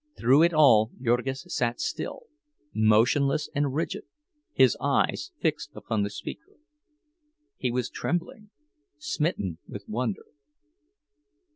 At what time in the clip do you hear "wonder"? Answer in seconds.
9.87-10.25